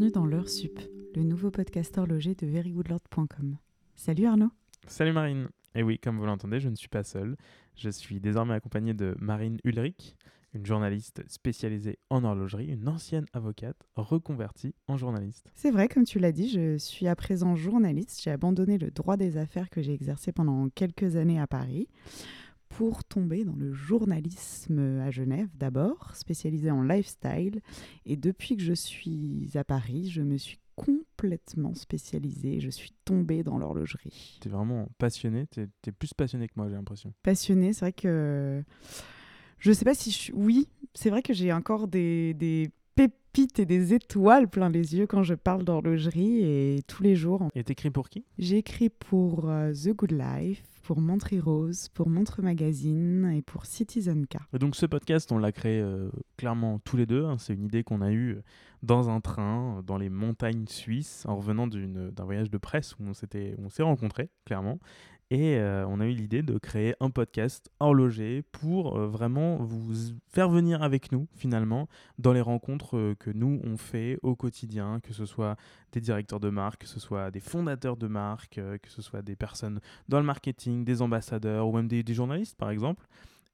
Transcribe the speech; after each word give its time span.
bienvenue 0.00 0.12
dans 0.12 0.24
l'heure 0.24 0.48
sup, 0.48 0.80
le 1.14 1.22
nouveau 1.24 1.50
podcast 1.50 1.98
horloger 1.98 2.34
de 2.34 2.46
verygoodlord.com. 2.46 3.58
Salut 3.96 4.24
Arnaud. 4.24 4.48
Salut 4.86 5.12
Marine. 5.12 5.48
Et 5.74 5.82
oui, 5.82 5.98
comme 5.98 6.16
vous 6.16 6.24
l'entendez, 6.24 6.58
je 6.58 6.70
ne 6.70 6.74
suis 6.74 6.88
pas 6.88 7.02
seul. 7.02 7.36
Je 7.76 7.90
suis 7.90 8.18
désormais 8.18 8.54
accompagné 8.54 8.94
de 8.94 9.14
Marine 9.20 9.58
Ulrich, 9.62 10.16
une 10.54 10.64
journaliste 10.64 11.22
spécialisée 11.28 11.98
en 12.08 12.24
horlogerie, 12.24 12.68
une 12.68 12.88
ancienne 12.88 13.26
avocate 13.34 13.76
reconvertie 13.94 14.74
en 14.88 14.96
journaliste. 14.96 15.52
C'est 15.54 15.70
vrai, 15.70 15.86
comme 15.86 16.04
tu 16.04 16.18
l'as 16.18 16.32
dit, 16.32 16.48
je 16.48 16.78
suis 16.78 17.06
à 17.06 17.14
présent 17.14 17.54
journaliste. 17.54 18.22
J'ai 18.22 18.30
abandonné 18.30 18.78
le 18.78 18.90
droit 18.90 19.18
des 19.18 19.36
affaires 19.36 19.68
que 19.68 19.82
j'ai 19.82 19.92
exercé 19.92 20.32
pendant 20.32 20.70
quelques 20.70 21.16
années 21.16 21.38
à 21.38 21.46
Paris 21.46 21.88
pour 22.70 23.04
tomber 23.04 23.44
dans 23.44 23.56
le 23.56 23.72
journalisme 23.72 25.00
à 25.00 25.10
Genève 25.10 25.48
d'abord, 25.54 26.16
spécialisé 26.16 26.70
en 26.70 26.82
lifestyle. 26.82 27.60
Et 28.06 28.16
depuis 28.16 28.56
que 28.56 28.62
je 28.62 28.72
suis 28.72 29.50
à 29.54 29.64
Paris, 29.64 30.08
je 30.08 30.22
me 30.22 30.38
suis 30.38 30.58
complètement 30.76 31.74
spécialisée. 31.74 32.60
Je 32.60 32.70
suis 32.70 32.92
tombée 33.04 33.42
dans 33.42 33.58
l'horlogerie. 33.58 34.38
Tu 34.40 34.48
es 34.48 34.50
vraiment 34.50 34.88
passionnée, 34.98 35.46
tu 35.48 35.60
es, 35.60 35.92
plus 35.92 36.14
passionnée 36.14 36.48
que 36.48 36.54
moi, 36.56 36.68
j'ai 36.68 36.74
l'impression. 36.74 37.12
Passionnée, 37.22 37.72
c'est 37.72 37.80
vrai 37.80 37.92
que. 37.92 38.62
Je 39.58 39.72
sais 39.72 39.84
pas 39.84 39.94
si 39.94 40.10
je 40.10 40.16
suis. 40.16 40.32
Oui, 40.32 40.68
c'est 40.94 41.10
vrai 41.10 41.22
que 41.22 41.34
j'ai 41.34 41.52
encore 41.52 41.86
des, 41.86 42.32
des 42.34 42.70
pépites 42.94 43.58
et 43.58 43.66
des 43.66 43.92
étoiles 43.92 44.48
plein 44.48 44.70
les 44.70 44.96
yeux 44.96 45.06
quand 45.06 45.22
je 45.22 45.34
parle 45.34 45.64
d'horlogerie 45.64 46.42
et 46.42 46.82
tous 46.86 47.02
les 47.02 47.14
jours. 47.14 47.48
Et 47.54 47.62
t'écris 47.62 47.90
pour 47.90 48.08
qui? 48.08 48.24
J'écris 48.38 48.88
pour 48.88 49.50
euh, 49.50 49.72
The 49.72 49.88
Good 49.88 50.12
Life, 50.12 50.64
pour 50.90 51.00
Montre 51.00 51.36
Rose, 51.36 51.88
pour 51.94 52.08
Montre 52.08 52.42
Magazine 52.42 53.32
et 53.32 53.42
pour 53.42 53.64
Citizen. 53.64 54.26
Et 54.52 54.58
donc 54.58 54.74
ce 54.74 54.86
podcast, 54.86 55.30
on 55.30 55.38
l'a 55.38 55.52
créé 55.52 55.80
euh, 55.80 56.10
clairement 56.36 56.80
tous 56.80 56.96
les 56.96 57.06
deux. 57.06 57.24
Hein. 57.26 57.36
C'est 57.38 57.54
une 57.54 57.66
idée 57.66 57.84
qu'on 57.84 58.00
a 58.00 58.10
eue 58.10 58.30
euh, 58.32 58.42
dans 58.82 59.08
un 59.08 59.20
train, 59.20 59.84
dans 59.86 59.98
les 59.98 60.08
montagnes 60.08 60.66
suisses, 60.66 61.24
en 61.28 61.36
revenant 61.36 61.68
d'un 61.68 62.24
voyage 62.24 62.50
de 62.50 62.58
presse 62.58 62.96
où 62.98 63.04
on 63.04 63.14
s'est 63.14 63.82
rencontrés, 63.84 64.30
clairement. 64.44 64.80
Et 65.32 65.58
euh, 65.58 65.86
on 65.86 66.00
a 66.00 66.06
eu 66.06 66.12
l'idée 66.12 66.42
de 66.42 66.58
créer 66.58 66.96
un 66.98 67.08
podcast 67.08 67.70
horloger 67.78 68.42
pour 68.50 68.98
euh, 68.98 69.06
vraiment 69.06 69.58
vous 69.58 69.94
faire 70.26 70.48
venir 70.48 70.82
avec 70.82 71.12
nous, 71.12 71.28
finalement, 71.36 71.88
dans 72.18 72.32
les 72.32 72.40
rencontres 72.40 72.96
euh, 72.96 73.14
que 73.14 73.30
nous, 73.30 73.60
on 73.62 73.76
fait 73.76 74.18
au 74.24 74.34
quotidien, 74.34 74.98
que 74.98 75.12
ce 75.12 75.26
soit 75.26 75.54
des 75.92 76.00
directeurs 76.00 76.40
de 76.40 76.50
marque, 76.50 76.80
que 76.80 76.88
ce 76.88 76.98
soit 76.98 77.30
des 77.30 77.38
fondateurs 77.38 77.96
de 77.96 78.08
marque, 78.08 78.56
que 78.56 78.90
ce 78.90 79.02
soit 79.02 79.22
des 79.22 79.36
personnes 79.36 79.80
dans 80.08 80.18
le 80.18 80.26
marketing, 80.26 80.79
des 80.84 81.02
ambassadeurs 81.02 81.68
ou 81.68 81.72
même 81.72 81.88
des, 81.88 82.14
journalistes, 82.14 82.56
par 82.56 82.70
exemple. 82.70 83.06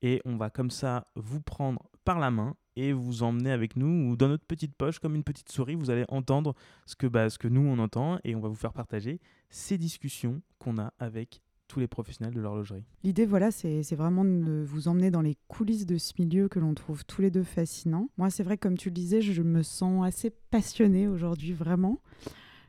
Et 0.02 0.20
on 0.24 0.36
va 0.36 0.50
comme 0.50 0.70
ça 0.70 1.06
vous 1.14 1.40
prendre 1.40 1.82
par 2.04 2.18
la 2.18 2.30
main 2.30 2.54
et 2.76 2.92
vous 2.92 3.22
emmener 3.22 3.50
avec 3.50 3.76
nous 3.76 4.10
ou 4.10 4.16
dans 4.16 4.28
notre 4.28 4.44
petite 4.44 4.74
poche 4.74 4.98
comme 4.98 5.14
une 5.14 5.24
petite 5.24 5.50
souris. 5.50 5.74
Vous 5.74 5.90
allez 5.90 6.04
entendre 6.08 6.54
ce 6.84 6.94
que, 6.94 7.06
bah, 7.06 7.30
ce 7.30 7.38
que 7.38 7.48
nous 7.48 7.62
on 7.62 7.78
entend 7.78 8.18
et 8.24 8.34
on 8.34 8.40
va 8.40 8.48
vous 8.48 8.54
faire 8.54 8.72
partager 8.72 9.20
ces 9.48 9.78
discussions 9.78 10.42
qu'on 10.58 10.78
a 10.78 10.92
avec 10.98 11.40
tous 11.68 11.80
les 11.80 11.88
professionnels 11.88 12.34
de 12.34 12.40
l'horlogerie. 12.40 12.84
L'idée, 13.02 13.26
voilà, 13.26 13.50
c'est 13.50 13.94
vraiment 13.94 14.24
de 14.24 14.64
vous 14.64 14.88
emmener 14.88 15.10
dans 15.10 15.20
les 15.20 15.36
coulisses 15.48 15.86
de 15.86 15.98
ce 15.98 16.12
milieu 16.18 16.48
que 16.48 16.58
l'on 16.58 16.74
trouve 16.74 17.04
tous 17.04 17.22
les 17.22 17.30
deux 17.30 17.42
fascinant. 17.42 18.08
Moi, 18.18 18.30
c'est 18.30 18.42
vrai, 18.42 18.56
comme 18.56 18.76
tu 18.76 18.88
le 18.88 18.94
disais, 18.94 19.20
je 19.20 19.42
me 19.42 19.62
sens 19.62 20.06
assez 20.06 20.30
passionnée 20.30 21.08
aujourd'hui, 21.08 21.52
vraiment. 21.52 22.00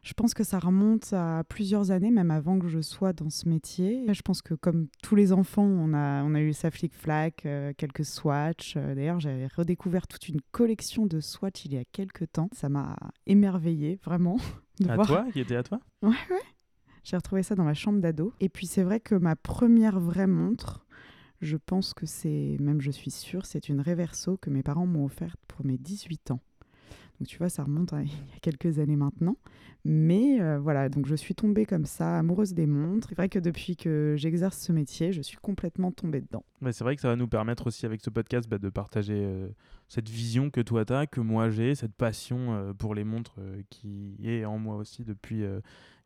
Je 0.07 0.13
pense 0.13 0.33
que 0.33 0.45
ça 0.45 0.57
remonte 0.57 1.11
à 1.11 1.43
plusieurs 1.49 1.91
années, 1.91 2.11
même 2.11 2.31
avant 2.31 2.59
que 2.59 2.69
je 2.69 2.79
sois 2.79 3.11
dans 3.11 3.29
ce 3.29 3.49
métier. 3.49 4.05
Je 4.07 4.21
pense 4.21 4.41
que 4.41 4.53
comme 4.53 4.87
tous 5.03 5.15
les 5.15 5.33
enfants, 5.33 5.65
on 5.65 5.93
a, 5.93 6.23
on 6.23 6.33
a 6.33 6.39
eu 6.39 6.53
sa 6.53 6.71
flic-flac, 6.71 7.45
euh, 7.45 7.73
quelques 7.75 8.05
swatchs. 8.05 8.75
Euh, 8.77 8.95
d'ailleurs, 8.95 9.19
j'avais 9.19 9.47
redécouvert 9.47 10.07
toute 10.07 10.29
une 10.29 10.39
collection 10.53 11.07
de 11.07 11.19
swatchs 11.19 11.65
il 11.65 11.73
y 11.73 11.77
a 11.77 11.83
quelques 11.91 12.31
temps. 12.31 12.47
Ça 12.53 12.69
m'a 12.69 12.95
émerveillée, 13.25 13.99
vraiment. 14.01 14.37
à 14.87 14.95
toi 15.05 15.25
Qui 15.33 15.41
était 15.41 15.57
à 15.57 15.63
toi? 15.63 15.81
Ouais, 16.01 16.15
ouais. 16.29 16.45
J'ai 17.03 17.17
retrouvé 17.17 17.43
ça 17.43 17.55
dans 17.55 17.65
ma 17.65 17.73
chambre 17.73 17.99
d'ado. 17.99 18.33
Et 18.39 18.47
puis 18.47 18.65
c'est 18.65 18.83
vrai 18.83 19.01
que 19.01 19.13
ma 19.13 19.35
première 19.35 19.99
vraie 19.99 20.25
montre, 20.25 20.85
je 21.41 21.57
pense 21.57 21.93
que 21.93 22.05
c'est, 22.05 22.55
même 22.61 22.79
je 22.79 22.91
suis 22.91 23.11
sûre, 23.11 23.45
c'est 23.45 23.67
une 23.67 23.81
Reverso 23.81 24.37
que 24.37 24.49
mes 24.49 24.63
parents 24.63 24.87
m'ont 24.87 25.03
offerte 25.03 25.39
pour 25.49 25.65
mes 25.65 25.77
18 25.77 26.31
ans. 26.31 26.39
Donc 27.19 27.27
tu 27.27 27.37
vois, 27.37 27.49
ça 27.49 27.63
remonte 27.63 27.93
à 27.93 28.01
il 28.03 28.09
y 28.09 28.35
a 28.35 28.39
quelques 28.41 28.79
années 28.79 28.95
maintenant. 28.95 29.37
Mais 29.89 30.41
euh, 30.41 30.59
voilà, 30.59 30.89
donc 30.89 31.05
je 31.05 31.15
suis 31.15 31.33
tombée 31.33 31.65
comme 31.65 31.85
ça, 31.85 32.19
amoureuse 32.19 32.53
des 32.53 32.65
montres. 32.65 33.07
C'est 33.07 33.15
vrai 33.15 33.29
que 33.29 33.39
depuis 33.39 33.77
que 33.77 34.15
j'exerce 34.17 34.57
ce 34.57 34.73
métier, 34.73 35.13
je 35.13 35.21
suis 35.21 35.37
complètement 35.37 35.93
tombée 35.93 36.19
dedans. 36.19 36.43
Mais 36.59 36.73
c'est 36.73 36.83
vrai 36.83 36.95
que 36.97 37.01
ça 37.01 37.07
va 37.07 37.15
nous 37.15 37.29
permettre 37.29 37.67
aussi 37.67 37.85
avec 37.85 38.01
ce 38.01 38.09
podcast 38.09 38.49
bah, 38.49 38.57
de 38.57 38.67
partager 38.67 39.15
euh, 39.15 39.47
cette 39.87 40.09
vision 40.09 40.49
que 40.49 40.59
toi 40.59 40.83
tu 40.83 40.91
as, 40.91 41.07
que 41.07 41.21
moi 41.21 41.49
j'ai, 41.49 41.73
cette 41.73 41.93
passion 41.93 42.53
euh, 42.53 42.73
pour 42.73 42.95
les 42.95 43.05
montres 43.05 43.39
qui 43.69 44.17
est 44.25 44.43
en 44.43 44.57
moi 44.57 44.75
aussi 44.75 45.05
depuis 45.05 45.45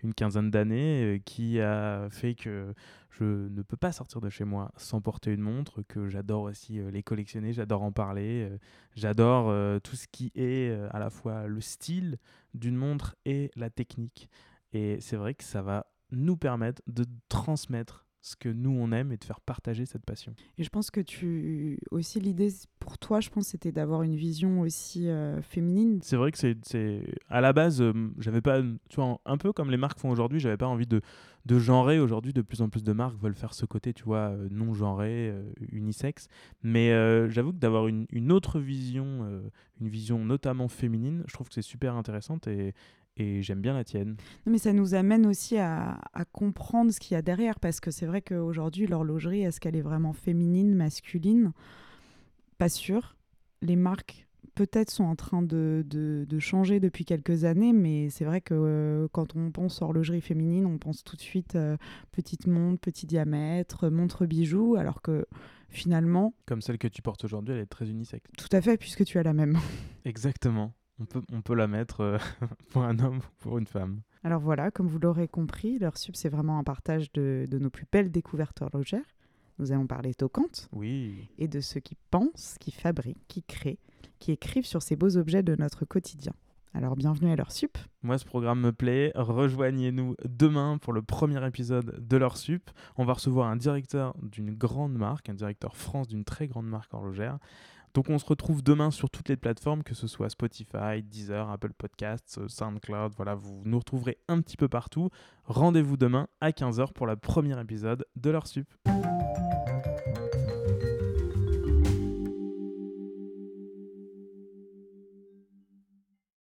une 0.04 0.14
quinzaine 0.14 0.52
d'années 0.52 1.22
qui 1.26 1.60
a 1.60 2.08
fait 2.12 2.36
que 2.36 2.74
je 3.10 3.24
ne 3.24 3.62
peux 3.64 3.78
pas 3.78 3.92
sortir 3.92 4.22
de 4.22 4.30
chez 4.30 4.44
moi 4.44 4.72
sans 4.78 5.02
porter 5.02 5.32
une 5.32 5.42
montre, 5.42 5.82
que 5.88 6.08
j'adore 6.08 6.44
aussi 6.44 6.80
les 6.92 7.04
collectionner, 7.04 7.54
j'adore 7.54 7.82
en 7.82 7.92
parler, 7.92 8.50
j'adore 8.96 9.52
tout 9.82 9.96
ce 9.96 10.08
qui 10.08 10.32
est 10.36 10.72
à 10.92 11.00
la 11.02 11.10
fois 11.10 11.48
le 11.48 11.62
style 11.62 12.18
d'une 12.54 12.76
montre 12.76 13.16
et 13.26 13.52
la 13.56 13.70
technique. 13.70 14.30
Et 14.74 15.00
c'est 15.02 15.18
vrai 15.18 15.34
que 15.34 15.44
ça 15.44 15.62
va 15.62 15.88
nous 16.12 16.38
permettre 16.38 16.82
de 16.88 17.06
transmettre 17.30 18.06
ce 18.22 18.36
que 18.36 18.50
nous 18.50 18.70
on 18.70 18.92
aime 18.92 19.12
et 19.12 19.18
de 19.18 19.24
faire 19.24 19.42
partager 19.42 19.86
cette 19.86 20.06
passion. 20.06 20.34
Et 20.58 20.64
je 20.64 20.70
pense 20.70 20.92
que 20.92 21.02
tu 21.02 21.80
aussi 21.90 22.20
l'idée 22.20 22.50
pour 22.80 22.98
toi, 22.98 23.20
je 23.20 23.30
pense 23.30 23.48
c'était 23.48 23.72
d'avoir 23.72 24.04
une 24.04 24.16
vision 24.16 24.62
aussi 24.62 25.10
euh, 25.10 25.42
féminine. 25.42 26.00
C'est 26.04 26.18
vrai 26.18 26.32
que 26.32 26.38
c'est 26.38 27.04
à 27.30 27.42
la 27.42 27.52
base 27.52 27.82
euh, 27.82 27.94
j'avais 28.20 28.42
pas 28.42 28.62
tu 28.90 28.96
vois 28.98 29.20
un 29.26 29.38
peu 29.38 29.52
comme 29.54 29.72
les 29.72 29.78
marques 29.78 30.00
font 30.00 30.12
aujourd'hui, 30.12 30.40
j'avais 30.40 30.58
pas 30.58 30.68
envie 30.68 30.88
de 30.88 31.02
de 31.48 31.58
genrer 31.58 32.00
aujourd'hui 32.00 32.34
de 32.34 32.44
plus 32.44 32.62
en 32.62 32.70
plus 32.70 32.84
de 32.84 32.94
marques 32.94 33.20
veulent 33.20 33.34
faire 33.34 33.56
ce 33.56 33.66
côté 33.66 33.94
tu 33.94 34.04
vois 34.04 34.30
euh, 34.30 34.48
non 34.52 34.76
genré, 34.76 35.34
unisexe, 35.72 36.28
mais 36.62 36.92
j'avoue 37.30 37.52
que 37.52 37.58
d'avoir 37.58 37.88
une, 37.88 38.06
une, 38.12 38.32
autre 38.32 38.60
vision 38.60 39.42
une 39.80 39.90
vision 39.90 40.24
notamment 40.24 40.68
féminine, 40.68 41.24
je 41.28 41.34
trouve 41.34 41.48
que 41.48 41.56
c'est 41.56 41.64
super 41.64 41.96
intéressante 41.96 42.48
et 42.48 42.76
et 43.18 43.42
j'aime 43.42 43.62
bien 43.62 43.74
la 43.74 43.84
tienne. 43.84 44.16
mais 44.46 44.58
ça 44.58 44.74
nous 44.74 44.94
amène 44.94 45.26
aussi 45.26 45.58
à, 45.58 46.00
comprendre 46.32 46.92
ce 46.92 47.00
qu'il 47.00 47.16
y 47.16 47.18
a 47.18 47.22
derrière, 47.22 47.60
parce 47.60 47.80
que 47.80 47.92
c'est 47.92 48.06
vrai 48.06 48.22
qu'aujourd'hui, 48.22 48.88
l'horlogerie, 48.88 49.42
est-ce 49.42 49.60
qu'elle 49.60 49.76
est 49.76 49.82
vraiment 49.82 50.14
féminine, 50.14 50.76
masculine? 50.76 51.52
Pas 52.58 52.70
sûr. 52.70 53.16
Les 53.62 53.76
marques, 53.76 54.28
peut-être, 54.56 54.90
sont 54.92 55.04
en 55.04 55.16
train 55.16 55.42
de, 55.42 55.84
de, 55.88 56.40
changer 56.40 56.80
depuis 56.80 57.06
quelques 57.06 57.44
années, 57.44 57.74
mais 57.74 58.10
c'est 58.10 58.26
vrai 58.26 58.42
que 58.42 58.54
euh, 58.54 59.08
quand 59.12 59.36
on 59.36 59.52
pense 59.52 59.82
horlogerie 59.82 60.22
féminine, 60.22 60.66
on 60.66 60.78
pense 60.78 61.04
tout 61.04 61.16
de 61.16 61.22
suite 61.22 61.56
euh, 61.56 61.78
petite 62.12 62.48
montre, 62.48 62.80
petit 62.80 63.06
diamètre, 63.06 63.90
montre 63.90 64.26
bijoux, 64.26 64.76
alors 64.76 65.02
que 65.02 65.26
finalement... 65.70 66.34
Comme 66.46 66.62
celle 66.62 66.78
que 66.78 66.88
tu 66.88 67.02
portes 67.02 67.24
aujourd'hui, 67.24 67.54
elle 67.54 67.62
est 67.62 67.66
très 67.66 67.90
unisexe. 67.90 68.30
Tout 68.38 68.50
à 68.52 68.62
fait, 68.62 68.78
puisque 68.78 69.06
tu 69.06 69.20
as 69.20 69.24
la 69.24 69.34
même. 69.34 69.58
Exactement 70.06 70.74
on 71.02 71.06
peut, 71.06 71.22
on 71.32 71.42
peut 71.42 71.56
la 71.56 71.68
mettre 71.68 72.02
euh, 72.02 72.18
pour 72.72 72.84
un 72.84 72.98
homme 73.00 73.18
ou 73.18 73.40
pour 73.40 73.58
une 73.58 73.68
femme. 73.68 74.02
Alors 74.24 74.40
voilà, 74.40 74.72
comme 74.72 74.88
vous 74.88 75.00
l'aurez 75.00 75.28
compris, 75.28 75.80
leur 75.80 75.98
sub, 75.98 76.16
c'est 76.16 76.30
vraiment 76.30 76.60
un 76.60 76.64
partage 76.64 77.12
de, 77.14 77.46
de, 77.50 77.58
nos 77.58 77.70
plus 77.70 77.86
belles 77.92 78.12
découvertes 78.12 78.62
horlogères. 78.62 79.16
Nous 79.60 79.72
allons 79.72 79.88
parler 79.88 80.14
toquantes. 80.14 80.70
Oui. 80.72 81.28
Et 81.38 81.48
de 81.48 81.60
ceux 81.60 81.80
qui 81.80 81.96
pensent, 82.10 82.58
qui 82.60 82.72
fabriquent, 82.72 83.28
qui 83.28 83.44
créent, 83.44 83.80
qui 84.20 84.32
écrivent 84.32 84.66
sur 84.66 84.82
ces 84.82 84.96
beaux 84.96 85.18
objets 85.18 85.44
de 85.44 85.56
notre 85.56 85.86
quotidien. 85.86 86.34
Alors 86.74 86.96
bienvenue 86.96 87.32
à 87.32 87.36
leur 87.36 87.52
sup. 87.52 87.78
Moi 88.02 88.18
ce 88.18 88.24
programme 88.24 88.62
me 88.62 88.72
plaît. 88.72 89.12
Rejoignez-nous 89.16 90.16
demain 90.24 90.78
pour 90.78 90.94
le 90.94 91.02
premier 91.02 91.46
épisode 91.46 92.08
de 92.08 92.18
leur 92.18 92.38
sup. 92.38 92.70
On 92.96 93.04
va 93.04 93.14
recevoir 93.14 93.50
un 93.50 93.58
directeur 93.58 94.16
d'une 94.22 94.52
grande 94.52 94.94
marque, 94.94 95.28
un 95.28 95.34
directeur 95.34 95.76
France 95.76 96.08
d'une 96.08 96.24
très 96.24 96.48
grande 96.48 96.68
marque 96.68 96.94
horlogère. 96.94 97.40
Donc 97.94 98.10
on 98.10 98.18
se 98.18 98.26
retrouve 98.26 98.64
demain 98.64 98.92
sur 98.92 99.10
toutes 99.10 99.30
les 99.30 99.38
plateformes, 99.38 99.84
que 99.84 99.94
ce 99.94 100.08
soit 100.08 100.30
Spotify, 100.30 101.04
Deezer, 101.04 101.50
Apple 101.50 101.74
Podcasts, 101.78 102.38
euh, 102.38 102.48
SoundCloud, 102.48 103.14
voilà, 103.16 103.36
vous 103.36 103.62
nous 103.66 103.80
retrouverez 103.80 104.18
un 104.28 104.42
petit 104.42 104.58
peu 104.58 104.68
partout. 104.68 105.10
Rendez-vous 105.46 105.98
demain 105.98 106.28
à 106.40 106.52
15h 106.52 106.94
pour 106.94 107.08
le 107.08 107.16
premier 107.16 107.60
épisode 107.60 108.06
de 108.16 108.30
leur 108.30 108.48
sup. 108.48 108.68